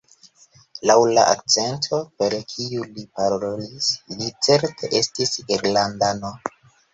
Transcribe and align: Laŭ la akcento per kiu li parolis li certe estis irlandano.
Laŭ 0.91 0.93
la 1.17 1.25
akcento 1.33 1.99
per 2.21 2.35
kiu 2.53 2.87
li 2.95 3.03
parolis 3.19 3.91
li 4.15 4.31
certe 4.49 4.91
estis 5.03 5.37
irlandano. 5.59 6.35